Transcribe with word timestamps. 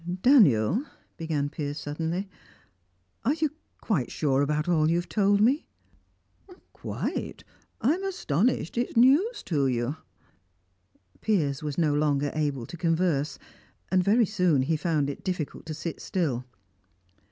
"Daniel," 0.23 0.83
began 1.15 1.47
Piers 1.47 1.77
suddenly, 1.79 2.27
"are 3.23 3.35
you 3.35 3.51
quite 3.79 4.09
sure 4.09 4.41
about 4.41 4.67
all 4.67 4.89
you 4.89 4.95
have 4.95 5.07
told 5.07 5.39
me?" 5.41 5.67
"Quite. 6.73 7.43
I 7.81 7.93
am 7.93 8.03
astonished 8.03 8.79
it's 8.79 8.97
news 8.97 9.43
to 9.43 9.67
you." 9.67 9.97
Piers 11.21 11.61
was 11.61 11.77
no 11.77 11.93
longer 11.93 12.31
able 12.33 12.65
to 12.65 12.77
converse, 12.77 13.37
and 13.91 14.03
very 14.03 14.25
soon 14.25 14.63
he 14.63 14.75
found 14.75 15.07
it 15.07 15.23
difficult 15.23 15.67
to 15.67 15.75
sit 15.75 15.99
still. 15.99 16.45